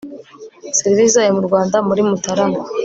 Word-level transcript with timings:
serivisi 0.77 1.13
zayo 1.15 1.31
mu 1.37 1.43
Rwanda 1.47 1.77
muri 1.87 2.01
Mutarama 2.07 2.59